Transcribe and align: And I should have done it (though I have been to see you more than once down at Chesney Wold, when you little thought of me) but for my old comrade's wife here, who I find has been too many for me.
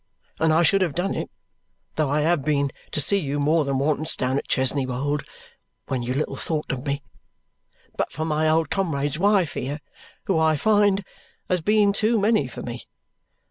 And 0.39 0.51
I 0.51 0.63
should 0.63 0.81
have 0.81 0.95
done 0.95 1.13
it 1.13 1.29
(though 1.95 2.09
I 2.09 2.21
have 2.21 2.43
been 2.43 2.71
to 2.89 2.99
see 2.99 3.19
you 3.19 3.39
more 3.39 3.63
than 3.63 3.77
once 3.77 4.15
down 4.15 4.39
at 4.39 4.47
Chesney 4.47 4.83
Wold, 4.87 5.21
when 5.89 6.01
you 6.01 6.11
little 6.15 6.35
thought 6.35 6.71
of 6.71 6.87
me) 6.87 7.03
but 7.97 8.11
for 8.11 8.25
my 8.25 8.49
old 8.49 8.71
comrade's 8.71 9.19
wife 9.19 9.53
here, 9.53 9.79
who 10.23 10.39
I 10.39 10.55
find 10.55 11.05
has 11.51 11.61
been 11.61 11.93
too 11.93 12.19
many 12.19 12.47
for 12.47 12.63
me. 12.63 12.87